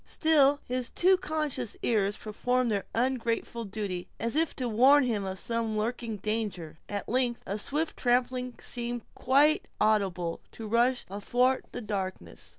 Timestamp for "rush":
10.67-11.05